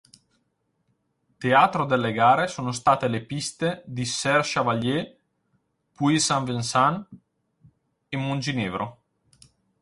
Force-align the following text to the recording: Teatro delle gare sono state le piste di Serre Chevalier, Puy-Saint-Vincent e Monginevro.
Teatro 1.37 1.85
delle 1.85 2.11
gare 2.11 2.47
sono 2.47 2.71
state 2.71 3.07
le 3.07 3.23
piste 3.23 3.83
di 3.85 4.03
Serre 4.03 4.41
Chevalier, 4.41 5.15
Puy-Saint-Vincent 5.93 7.07
e 8.09 8.17
Monginevro. 8.17 9.01